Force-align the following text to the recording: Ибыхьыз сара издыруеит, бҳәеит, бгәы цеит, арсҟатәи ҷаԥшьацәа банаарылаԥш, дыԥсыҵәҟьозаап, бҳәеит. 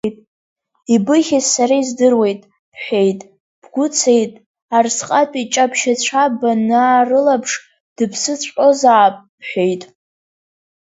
Ибыхьыз 0.95 1.45
сара 1.53 1.75
издыруеит, 1.81 2.41
бҳәеит, 2.71 3.19
бгәы 3.61 3.85
цеит, 3.97 4.33
арсҟатәи 4.77 5.49
ҷаԥшьацәа 5.53 6.23
банаарылаԥш, 6.39 7.51
дыԥсыҵәҟьозаап, 7.95 9.15
бҳәеит. 9.39 9.81